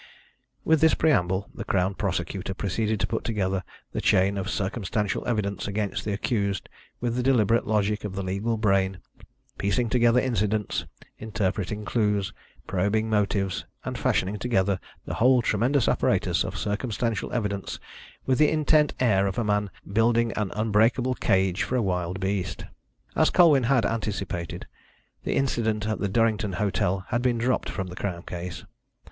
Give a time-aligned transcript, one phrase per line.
[0.65, 5.67] With this preamble, the Crown Prosecutor proceeded to put together the chain of circumstantial evidence
[5.67, 8.97] against the accused with the deliberate logic of the legal brain,
[9.59, 10.87] piecing together incidents,
[11.19, 12.33] interpreting clues,
[12.65, 17.79] probing motives, and fashioning together the whole tremendous apparatus of circumstantial evidence
[18.25, 22.65] with the intent air of a man building an unbreakable cage for a wild beast.
[23.15, 24.65] As Colwyn had anticipated,
[25.25, 28.65] the incident at the Durrington hotel had been dropped from the Crown case.